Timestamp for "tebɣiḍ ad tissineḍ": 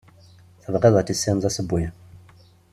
0.63-1.43